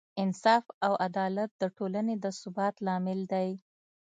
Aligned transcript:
انصاف 0.23 0.63
او 0.85 0.93
عدالت 1.07 1.49
د 1.61 1.63
ټولنې 1.77 2.15
د 2.23 2.25
ثبات 2.39 2.75
لامل 2.85 3.19
دی. 3.33 3.49